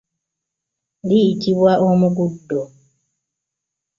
[1.07, 2.61] Liyitibwa omuguddo.